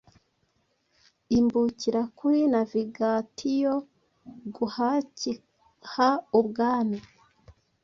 [1.37, 3.75] imbukira kuri navigatiyo
[4.55, 6.99] guhakihaUbwami